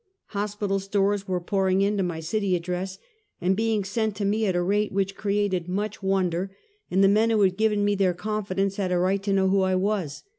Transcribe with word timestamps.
Hos 0.29 0.55
pital 0.55 0.79
stores 0.79 1.27
were 1.27 1.39
pouring 1.39 1.83
in 1.83 1.95
to 1.95 2.01
my 2.01 2.21
city 2.21 2.55
address, 2.55 2.97
and 3.39 3.55
being 3.55 3.83
sent 3.83 4.15
to 4.15 4.25
me 4.25 4.47
at 4.47 4.55
a 4.55 4.61
rate 4.63 4.91
which 4.91 5.13
created 5.15 5.67
much 5.69 6.01
won 6.01 6.31
262 6.31 6.39
Half 6.39 6.41
a 6.41 6.41
Centuey. 6.41 6.89
der, 6.89 6.95
and 6.95 7.03
the 7.03 7.07
men 7.19 7.29
who 7.29 7.41
had 7.43 7.55
given 7.57 7.85
me 7.85 7.93
their 7.93 8.13
confidence 8.15 8.77
had 8.77 8.91
a 8.91 8.97
right 8.97 9.21
to 9.21 9.31
know 9.33 9.47
who 9.49 9.61
I 9.61 9.75
was. 9.75 10.23